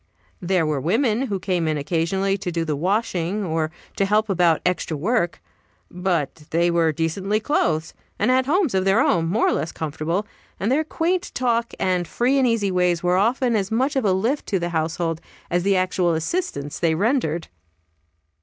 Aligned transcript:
There 0.41 0.65
were 0.65 0.81
women 0.81 1.27
who 1.27 1.39
came 1.39 1.67
in 1.67 1.77
occasionally 1.77 2.35
to 2.35 2.51
do 2.51 2.65
the 2.65 2.75
washing, 2.75 3.43
or 3.43 3.69
to 3.97 4.05
help 4.05 4.29
about 4.29 4.59
extra 4.65 4.97
work. 4.97 5.43
But 5.91 6.45
they 6.49 6.71
were 6.71 6.91
decently 6.91 7.39
clothed, 7.39 7.93
and 8.17 8.31
had 8.31 8.47
homes 8.47 8.73
of 8.73 8.83
their 8.83 8.99
own, 8.99 9.27
more 9.27 9.47
or 9.47 9.51
less 9.53 9.71
comfortable, 9.71 10.25
and 10.59 10.71
their 10.71 10.83
quaint 10.83 11.29
talk 11.35 11.75
and 11.79 12.07
free 12.07 12.39
and 12.39 12.47
easy 12.47 12.71
ways 12.71 13.03
were 13.03 13.17
often 13.17 13.55
as 13.55 13.69
much 13.69 13.95
of 13.95 14.03
a 14.03 14.11
lift 14.11 14.47
to 14.47 14.57
the 14.57 14.69
household 14.69 15.21
as 15.51 15.61
the 15.61 15.77
actual 15.77 16.15
assistance 16.15 16.79
they 16.79 16.95
rendered. 16.95 17.47